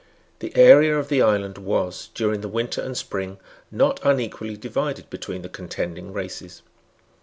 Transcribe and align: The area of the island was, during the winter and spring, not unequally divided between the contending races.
The 0.39 0.55
area 0.57 0.97
of 0.97 1.09
the 1.09 1.21
island 1.21 1.59
was, 1.59 2.09
during 2.15 2.41
the 2.41 2.47
winter 2.49 2.81
and 2.81 2.97
spring, 2.97 3.37
not 3.69 3.99
unequally 4.03 4.57
divided 4.57 5.11
between 5.11 5.43
the 5.43 5.47
contending 5.47 6.11
races. 6.11 6.63